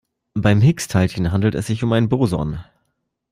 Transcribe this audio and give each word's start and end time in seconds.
Beim 0.33 0.61
Higgs-Teilchen 0.61 1.31
handelt 1.31 1.53
es 1.53 1.67
sich 1.67 1.83
um 1.83 1.93
ein 1.93 2.09
Boson. 2.09 2.57